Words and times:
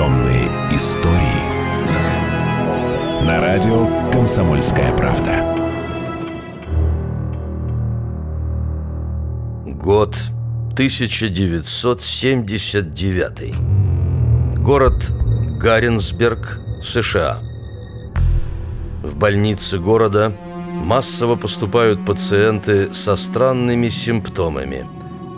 Темные 0.00 0.48
истории. 0.72 1.44
На 3.26 3.36
радио 3.38 3.86
«Комсомольская 4.10 4.96
правда». 4.96 5.44
Год 9.66 10.16
1979. 10.72 13.54
Город 14.62 15.12
Гаренсберг, 15.58 16.60
США. 16.80 17.40
В 19.02 19.14
больнице 19.16 19.78
города 19.78 20.32
массово 20.72 21.36
поступают 21.36 22.06
пациенты 22.06 22.94
со 22.94 23.16
странными 23.16 23.88
симптомами. 23.88 24.86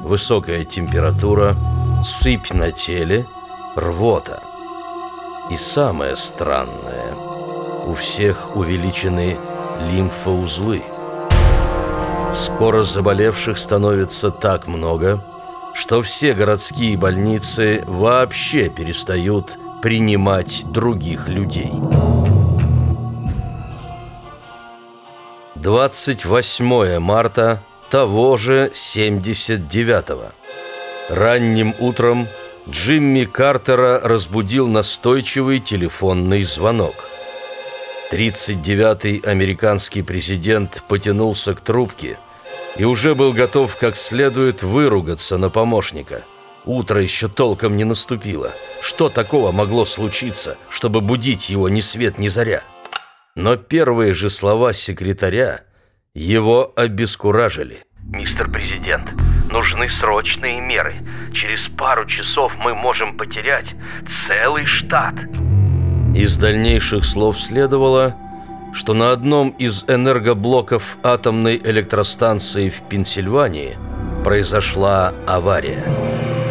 Высокая 0.05 0.65
температура, 0.65 1.57
сыпь 2.05 2.53
на 2.53 2.71
теле, 2.71 3.27
рвота. 3.75 4.52
И 5.51 5.57
самое 5.57 6.17
странное– 6.17 7.15
у 7.87 7.95
всех 7.95 8.57
увеличены 8.57 9.39
лимфоузлы. 9.91 10.83
Скоро 12.35 12.83
заболевших 12.83 13.59
становится 13.59 14.31
так 14.31 14.67
много, 14.67 15.23
что 15.75 16.01
все 16.03 16.33
городские 16.33 16.97
больницы 16.97 17.83
вообще 17.87 18.69
перестают 18.69 19.59
принимать 19.83 20.65
других 20.71 21.29
людей. 21.29 21.73
28 25.57 26.99
марта 26.99 27.63
того 27.91 28.37
же 28.37 28.71
79-го. 28.75 30.33
Ранним 31.09 31.75
утром 31.79 32.27
Джимми 32.69 33.25
Картера 33.25 33.99
разбудил 34.01 34.69
настойчивый 34.69 35.59
телефонный 35.59 36.45
звонок. 36.45 36.95
39-й 38.13 39.19
американский 39.29 40.03
президент 40.03 40.85
потянулся 40.87 41.55
к 41.55 41.61
трубке 41.61 42.19
и 42.77 42.85
уже 42.85 43.17
был 43.17 43.33
готов 43.33 43.77
как 43.77 43.97
следует 43.97 44.63
выругаться 44.63 45.39
на 45.39 45.51
помощника. 45.51 46.25
Утро 46.65 47.03
еще 47.03 47.27
толком 47.27 47.77
не 47.77 47.83
наступило. 47.83 48.53
Что 48.81 49.09
такого 49.09 49.51
могло 49.51 49.85
случиться, 49.85 50.57
чтобы 50.69 51.01
будить 51.01 51.51
его 51.51 51.69
ни 51.69 51.81
свет 51.81 52.19
ни 52.19 52.29
заря? 52.29 52.63
Но 53.35 53.57
первые 53.57 54.15
же 54.15 54.31
слова 54.31 54.73
секретаря 54.73 55.63
его 56.15 56.73
обескуражили. 56.77 57.83
«Мистер 58.13 58.51
Президент, 58.51 59.11
нужны 59.51 59.89
срочные 59.89 60.61
меры. 60.61 60.97
Через 61.33 61.69
пару 61.69 62.05
часов 62.05 62.53
мы 62.59 62.75
можем 62.75 63.17
потерять 63.17 63.75
целый 64.07 64.67
штат». 64.67 65.15
Из 66.15 66.37
дальнейших 66.37 67.07
слов 67.07 67.41
следовало, 67.41 68.15
что 68.75 68.93
на 68.93 69.13
одном 69.13 69.49
из 69.51 69.85
энергоблоков 69.89 70.99
атомной 71.03 71.57
электростанции 71.57 72.69
в 72.69 72.83
Пенсильвании 72.83 73.79
произошла 74.25 75.15
авария. 75.27 75.83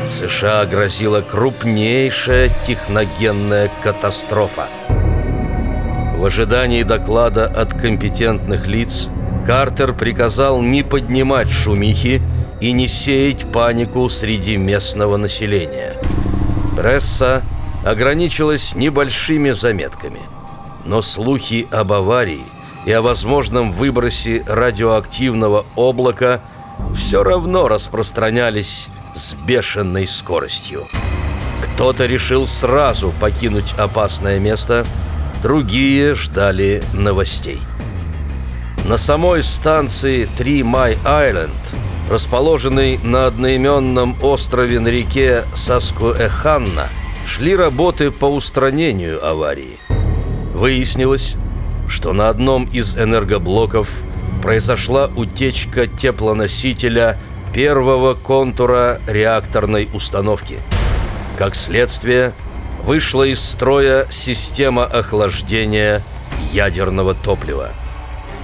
США 0.07 0.65
грозила 0.65 1.21
крупнейшая 1.21 2.49
техногенная 2.65 3.69
катастрофа. 3.83 4.65
В 6.17 6.25
ожидании 6.25 6.81
доклада 6.81 7.45
от 7.45 7.73
компетентных 7.79 8.65
лиц 8.65 9.11
Картер 9.45 9.93
приказал 9.93 10.61
не 10.61 10.83
поднимать 10.83 11.49
шумихи 11.49 12.21
и 12.59 12.71
не 12.71 12.87
сеять 12.87 13.51
панику 13.51 14.07
среди 14.09 14.57
местного 14.57 15.17
населения. 15.17 15.97
Пресса 16.77 17.41
ограничилась 17.85 18.75
небольшими 18.75 19.51
заметками, 19.51 20.19
но 20.85 21.01
слухи 21.01 21.67
об 21.71 21.91
аварии 21.91 22.43
и 22.85 22.91
о 22.91 23.01
возможном 23.01 23.71
выбросе 23.71 24.43
радиоактивного 24.47 25.65
облака 25.75 26.41
все 26.95 27.23
равно 27.23 27.67
распространялись 27.67 28.89
с 29.15 29.33
бешеной 29.33 30.07
скоростью. 30.07 30.87
Кто-то 31.63 32.05
решил 32.05 32.47
сразу 32.47 33.13
покинуть 33.19 33.73
опасное 33.77 34.39
место– 34.39 34.85
Другие 35.41 36.13
ждали 36.13 36.83
новостей. 36.93 37.59
На 38.85 38.97
самой 38.97 39.43
станции 39.43 40.27
Три 40.37 40.63
Май 40.63 40.97
Айленд, 41.05 41.51
расположенной 42.09 42.97
на 43.03 43.27
одноименном 43.27 44.15
острове 44.23 44.79
на 44.79 44.87
реке 44.87 45.43
Саскуэханна, 45.53 46.89
шли 47.25 47.55
работы 47.55 48.09
по 48.09 48.25
устранению 48.25 49.25
аварии. 49.25 49.77
Выяснилось, 50.53 51.35
что 51.87 52.11
на 52.11 52.29
одном 52.29 52.65
из 52.65 52.95
энергоблоков 52.95 54.03
произошла 54.41 55.09
утечка 55.15 55.85
теплоносителя 55.85 57.17
первого 57.53 58.15
контура 58.15 58.99
реакторной 59.07 59.89
установки. 59.93 60.57
Как 61.37 61.53
следствие, 61.53 62.33
вышла 62.83 63.23
из 63.23 63.39
строя 63.39 64.07
система 64.09 64.85
охлаждения 64.85 66.03
ядерного 66.51 67.13
топлива. 67.13 67.69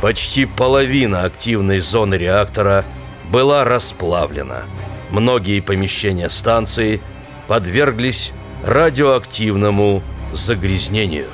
Почти 0.02 0.46
половина 0.46 1.24
активной 1.24 1.80
зоны 1.80 2.16
реактора 2.16 2.86
была 3.32 3.64
расплавлена. 3.64 4.64
Многие 5.10 5.60
помещения 5.60 6.30
станции 6.30 7.02
подверглись 7.48 8.34
радиоактивному 8.64 10.04
загрязнению. 10.34 11.28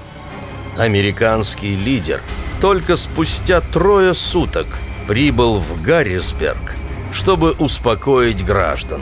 Американский 0.77 1.75
лидер 1.75 2.21
только 2.61 2.95
спустя 2.95 3.59
трое 3.59 4.13
суток 4.13 4.67
прибыл 5.07 5.57
в 5.57 5.81
Гаррисберг, 5.81 6.75
чтобы 7.11 7.51
успокоить 7.51 8.45
граждан. 8.45 9.01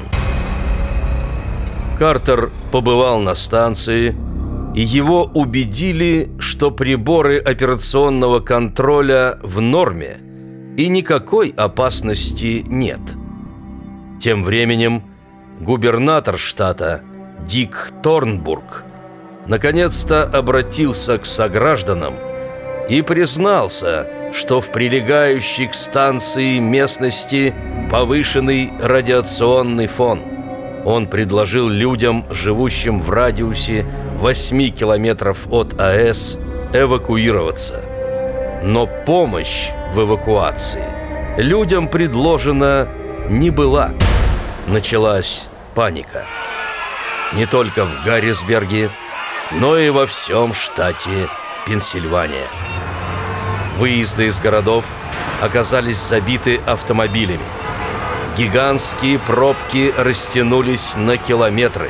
Картер 2.00 2.52
побывал 2.72 3.20
на 3.20 3.36
станции, 3.36 4.16
и 4.74 4.82
его 4.82 5.24
убедили, 5.34 6.32
что 6.40 6.72
приборы 6.72 7.38
операционного 7.38 8.40
контроля 8.40 9.38
в 9.42 9.60
норме 9.60 10.20
и 10.78 10.88
никакой 10.88 11.50
опасности 11.50 12.64
нет. 12.68 13.02
Тем 14.20 14.44
временем 14.44 15.04
губернатор 15.60 16.38
штата 16.38 17.02
Дик 17.46 17.92
Торнбург 18.02 18.86
наконец-то 19.48 20.24
обратился 20.24 21.18
к 21.18 21.26
согражданам 21.26 22.14
и 22.88 23.02
признался, 23.02 24.08
что 24.34 24.62
в 24.62 24.72
прилегающей 24.72 25.68
к 25.68 25.74
станции 25.74 26.60
местности 26.60 27.54
повышенный 27.90 28.72
радиационный 28.80 29.88
фон– 29.88 30.22
он 30.86 31.08
предложил 31.08 31.68
людям, 31.68 32.26
живущим 32.30 33.02
в 33.02 33.10
радиусе 33.10 33.86
8 34.16 34.70
километров 34.70 35.48
от 35.52 35.80
АЭС, 35.80 36.40
эвакуироваться. 36.74 37.84
Но 38.64 38.88
помощь 39.06 39.70
в 39.94 40.02
эвакуации 40.02 40.86
людям 41.38 41.88
предложена 41.88 42.88
не 43.30 43.50
была. 43.50 43.92
Началась 44.68 45.48
паника. 45.76 46.26
Не 47.34 47.46
только 47.46 47.86
в 47.86 48.04
Гаррисберге, 48.06 48.90
но 49.52 49.78
и 49.78 49.90
во 49.90 50.06
всем 50.06 50.54
штате 50.54 51.28
Пенсильвания. 51.66 52.48
Выезды 53.78 54.28
из 54.28 54.40
городов 54.40 54.86
оказались 55.42 55.98
забиты 55.98 56.60
автомобилями. 56.66 57.61
Гигантские 58.38 59.20
пробки 59.20 59.94
растянулись 59.98 60.96
на 60.96 61.18
километры. 61.18 61.90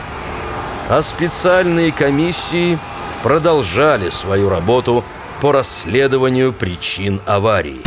А 0.89 1.01
специальные 1.03 1.91
комиссии 1.91 2.79
продолжали 3.21 4.09
свою 4.09 4.49
работу 4.49 5.03
по 5.39 5.51
расследованию 5.51 6.51
причин 6.51 7.21
аварии. 7.27 7.81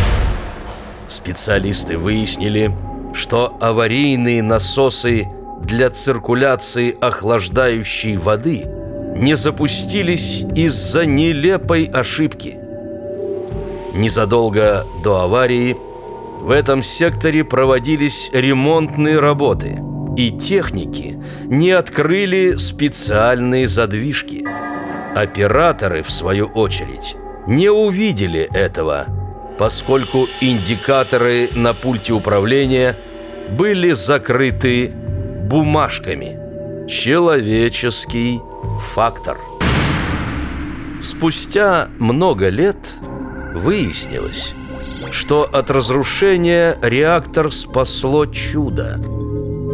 Специалисты 1.09 1.99
выяснили, 1.99 2.75
что 3.13 3.57
аварийные 3.61 4.43
насосы 4.43 5.27
для 5.61 5.91
циркуляции 5.91 6.97
охлаждающей 7.01 8.17
воды 8.17 8.67
не 9.17 9.35
запустились 9.35 10.45
из-за 10.55 11.07
нелепой 11.07 11.85
ошибки. 11.87 12.59
Незадолго 13.95 14.87
до 15.03 15.23
аварии– 15.23 15.77
в 16.45 16.51
этом 16.51 16.83
секторе 16.83 17.43
проводились 17.43 18.29
ремонтные 18.35 19.19
работы, 19.19 19.81
и 20.15 20.31
техники 20.31 21.19
не 21.47 21.71
открыли 21.71 22.57
специальные 22.59 23.67
задвижки. 23.67 24.45
Операторы, 25.17 26.03
в 26.03 26.11
свою 26.11 26.49
очередь, 26.49 27.17
не 27.47 27.71
увидели 27.71 28.43
этого, 28.53 29.07
поскольку 29.59 30.29
индикаторы 30.43 31.49
на 31.55 31.73
пульте 31.73 32.13
управления 32.13 32.99
были 33.51 33.93
закрыты 33.93 34.93
бумажками. 35.49 36.39
человеческий 36.87 38.43
фактор. 38.93 39.39
Спустя 41.01 41.89
много 41.99 42.51
лет 42.51 42.77
выяснилось, 43.55 44.53
что 45.15 45.45
от 45.45 45.71
разрушения 45.71 46.77
реактор 46.83 47.53
спасло 47.53 48.27
чудо. 48.27 49.01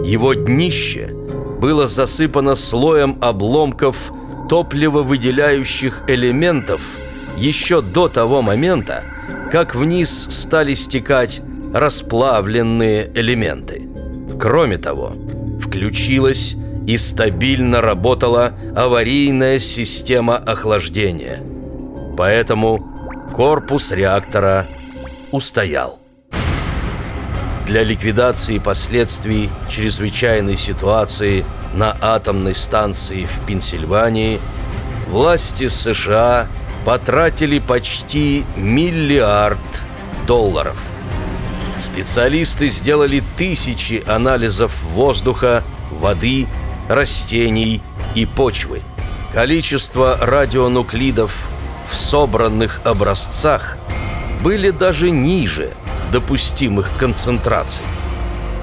Его 0.05 0.35
днище 0.35 1.17
было 1.59 1.87
засыпано 1.87 2.55
слоем 2.55 3.17
обломков 3.23 4.13
топливовыделяющих 4.51 6.03
элементов 6.09 6.83
еще 7.39 7.81
до 7.81 8.09
того 8.09 8.43
момента, 8.43 9.03
как 9.51 9.75
вниз 9.75 10.27
стали 10.29 10.75
стекать 10.75 11.41
расплавленные 11.73 13.11
элементы. 13.15 13.89
Кроме 14.39 14.77
того, 14.77 15.15
включилась 15.59 16.55
и 16.87 16.99
стабильно 16.99 17.81
работала 17.81 18.53
аварийная 18.77 19.59
система 19.59 20.37
охлаждения. 20.37 21.43
Поэтому 22.15 23.33
корпус 23.35 23.91
реактора 23.91 24.69
устоял. 25.33 25.99
Для 27.67 27.85
ликвидации 27.85 28.59
последствий 28.59 29.49
чрезвычайной 29.69 30.57
ситуации 30.57 31.45
на 31.73 31.97
атомной 32.01 32.55
станции 32.55 33.25
в 33.25 33.47
Пенсильвании 33.47 34.41
власти 35.07 35.69
США 35.69 36.49
потратили 36.85 37.61
почти 37.61 38.45
миллиард 38.57 39.61
долларов. 40.27 40.83
Специалисты 41.79 42.69
сделали 42.69 43.23
тысячи 43.37 44.03
анализов 44.07 44.83
воздуха, 44.83 45.63
воды, 45.93 46.49
растений 46.89 47.83
и 48.15 48.27
почвы. 48.27 48.83
Количество 49.33 50.19
радионуклидов 50.21 51.49
в 51.89 51.95
собранных 51.95 52.81
образцах 52.85 53.79
были 54.43 54.71
даже 54.71 55.11
ниже 55.11 55.71
допустимых 56.13 56.91
концентраций, 56.99 57.85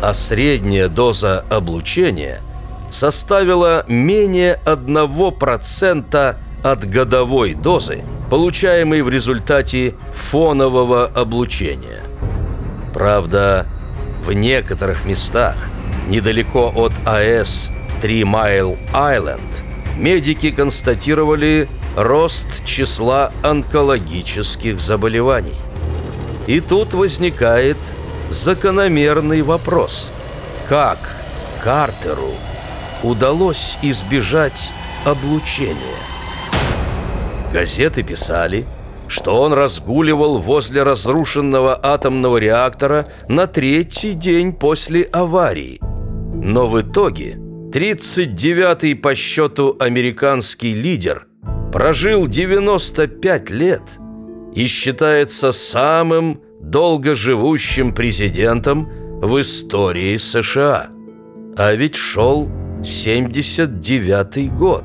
а 0.01 0.13
средняя 0.13 0.89
доза 0.89 1.45
облучения 1.49 2.41
составила 2.89 3.85
менее 3.87 4.59
1% 4.65 6.35
от 6.63 6.89
годовой 6.89 7.53
дозы, 7.53 8.03
получаемой 8.29 9.01
в 9.01 9.09
результате 9.09 9.95
фонового 10.13 11.05
облучения. 11.05 12.03
Правда, 12.93 13.65
в 14.25 14.33
некоторых 14.33 15.05
местах, 15.05 15.55
недалеко 16.07 16.71
от 16.75 16.93
АЭС 17.05 17.71
Три 18.01 18.23
Майл 18.23 18.77
Айленд, 18.93 19.63
медики 19.97 20.51
констатировали 20.51 21.69
рост 21.95 22.63
числа 22.65 23.31
онкологических 23.43 24.79
заболеваний. 24.79 25.55
И 26.47 26.61
тут 26.61 26.93
возникает 26.93 27.77
закономерный 28.29 29.41
вопрос. 29.41 30.11
Как 30.67 30.97
Картеру 31.61 32.31
удалось 33.03 33.77
избежать 33.81 34.71
облучения? 35.05 35.75
Газеты 37.51 38.03
писали, 38.03 38.65
что 39.09 39.41
он 39.41 39.53
разгуливал 39.53 40.37
возле 40.39 40.83
разрушенного 40.83 41.77
атомного 41.81 42.37
реактора 42.37 43.07
на 43.27 43.47
третий 43.47 44.13
день 44.13 44.53
после 44.53 45.03
аварии. 45.03 45.79
Но 45.81 46.67
в 46.67 46.79
итоге 46.81 47.33
39-й 47.73 48.95
по 48.95 49.15
счету 49.15 49.75
американский 49.79 50.73
лидер 50.73 51.27
прожил 51.73 52.27
95 52.27 53.49
лет 53.49 53.81
и 54.53 54.67
считается 54.67 55.51
самым 55.51 56.41
долгоживущим 56.59 57.93
президентом 57.93 58.89
в 59.21 59.39
истории 59.41 60.17
США. 60.17 60.89
А 61.57 61.73
ведь 61.73 61.95
шел 61.95 62.49
79-й 62.81 64.47
год. 64.49 64.83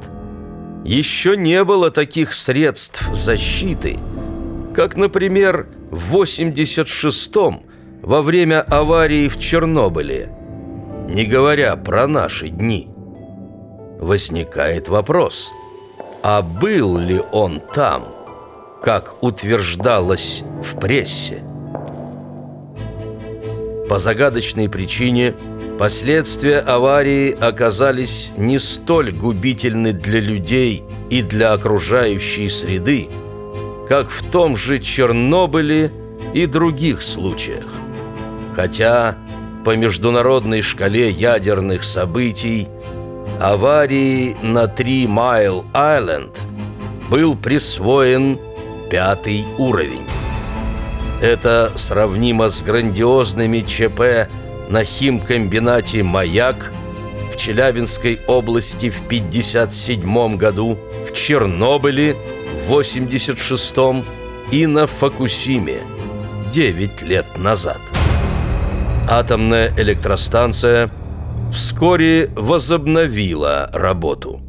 Еще 0.84 1.36
не 1.36 1.62
было 1.64 1.90
таких 1.90 2.32
средств 2.32 3.08
защиты, 3.12 3.98
как, 4.74 4.96
например, 4.96 5.68
в 5.90 6.16
86-м 6.16 7.62
во 8.02 8.22
время 8.22 8.62
аварии 8.62 9.28
в 9.28 9.38
Чернобыле, 9.38 10.32
не 11.08 11.24
говоря 11.24 11.76
про 11.76 12.06
наши 12.06 12.48
дни. 12.48 12.88
Возникает 14.00 14.88
вопрос– 14.88 15.50
а 16.22 16.40
был 16.40 16.98
ли 16.98 17.20
он 17.32 17.60
там, 17.74 18.04
как 18.82 19.22
утверждалось 19.22 20.42
в 20.62 20.78
прессе? 20.78 21.42
По 23.88 23.98
загадочной 23.98 24.68
причине 24.68 25.34
последствия 25.78 26.58
аварии 26.58 27.32
оказались 27.38 28.32
не 28.36 28.58
столь 28.58 29.12
губительны 29.12 29.92
для 29.92 30.20
людей 30.20 30.82
и 31.10 31.22
для 31.22 31.52
окружающей 31.52 32.48
среды, 32.48 33.08
как 33.88 34.10
в 34.10 34.30
том 34.30 34.56
же 34.56 34.78
Чернобыле 34.78 35.92
и 36.34 36.46
других 36.46 37.02
случаях. 37.02 37.66
Хотя 38.54 39.16
по 39.64 39.76
международной 39.76 40.62
шкале 40.62 41.10
ядерных 41.10 41.84
событий– 41.84 42.68
аварии 43.42 44.36
на 44.42 44.68
Три 44.68 45.06
Майл 45.08 45.64
Айленд 45.74 46.46
был 47.10 47.34
присвоен 47.34 48.38
пятый 48.92 49.46
уровень. 49.56 50.04
Это 51.22 51.72
сравнимо 51.76 52.50
с 52.50 52.60
грандиозными 52.60 53.60
ЧП 53.60 54.28
на 54.68 54.84
химкомбинате 54.84 56.02
«Маяк» 56.02 56.70
в 57.32 57.36
Челябинской 57.36 58.20
области 58.26 58.90
в 58.90 59.06
1957 59.06 60.36
году, 60.36 60.78
в 61.08 61.14
Чернобыле 61.14 62.16
в 62.66 62.70
1986 62.70 64.04
и 64.50 64.66
на 64.66 64.86
Фокусиме 64.86 65.80
9 66.52 67.02
лет 67.02 67.38
назад. 67.38 67.80
Атомная 69.08 69.72
электростанция– 69.78 70.90
вскоре 71.50 72.28
возобновила 72.36 73.70
работу. 73.72 74.42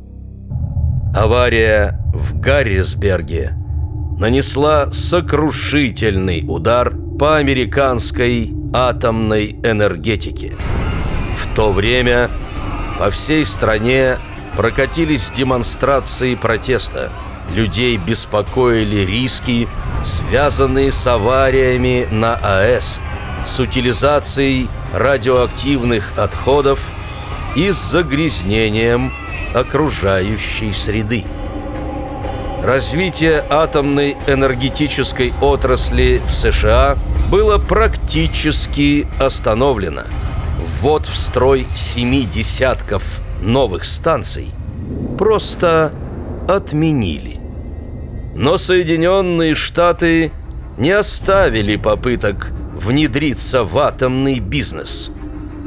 Авария 1.15 1.97
в 2.13 2.39
Гаррисберге 2.41 3.62
нанесла 4.19 4.91
сокрушительный 4.91 6.43
удар 6.47 6.93
по 7.19 7.37
американской 7.37 8.51
атомной 8.73 9.55
энергетике. 9.63 10.55
В 11.37 11.53
то 11.55 11.71
время 11.71 12.29
по 12.97 13.09
всей 13.09 13.45
стране 13.45 14.17
прокатились 14.55 15.31
демонстрации 15.31 16.35
протеста. 16.35 17.11
Людей 17.53 17.97
беспокоили 17.97 19.05
риски, 19.05 19.67
связанные 20.03 20.91
с 20.91 21.05
авариями 21.05 22.07
на 22.09 22.35
АЭС, 22.35 22.99
с 23.45 23.59
утилизацией 23.59 24.67
радиоактивных 24.93 26.17
отходов 26.17 26.91
и 27.55 27.71
с 27.71 27.77
загрязнением 27.77 29.11
окружающей 29.53 30.71
среды. 30.71 31.25
Развитие 32.63 33.43
атомной 33.49 34.15
энергетической 34.25 35.33
отрасли 35.41 36.21
в 36.25 36.33
США 36.33 36.97
было 37.29 37.57
практически 37.57 39.05
остановлено. 39.19 40.03
Ввод 40.79 41.05
в 41.05 41.17
строй 41.17 41.67
семи 41.75 42.23
десятков 42.23 43.19
новых 43.41 43.83
станций 43.83 44.47
просто 45.17 45.91
отменили. 46.47 47.37
Но 48.33 48.57
Соединенные 48.57 49.55
Штаты 49.55 50.31
не 50.77 50.91
оставили 50.91 51.75
попыток 51.75 52.53
внедриться 52.75 53.65
в 53.65 53.77
атомный 53.77 54.39
бизнес. 54.39 55.11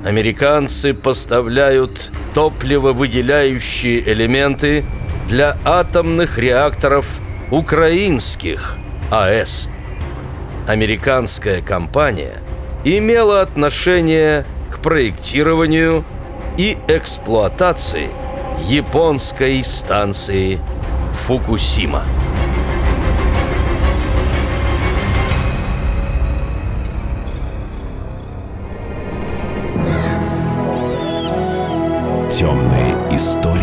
Американцы 0.03 0.95
поставляют 0.95 2.11
топливовыделяющие 2.33 4.01
элементы 4.11 4.83
для 5.27 5.57
атомных 5.65 6.39
реакторов 6.39 7.19
украинских 7.51 8.77
АЭС. 9.11 9.69
Американская 10.69 11.63
компания 11.63 12.39
имела 12.85 13.41
отношение 13.41 14.45
к 14.71 14.79
проектированию 14.79 16.05
и 16.57 16.79
эксплуатации 16.89 18.09
японской 18.63 19.63
станции 19.63 20.61
Фукусима. 21.13 22.05
Темные 32.33 32.95
истории. 33.13 33.56